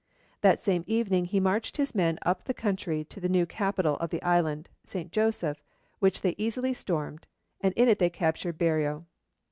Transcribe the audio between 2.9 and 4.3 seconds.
to the new capital of the